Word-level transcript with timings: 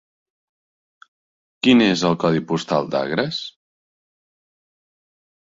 Quin 1.67 1.83
és 1.89 2.05
el 2.09 2.17
codi 2.23 2.41
postal 2.53 2.89
d'Agres? 2.95 3.43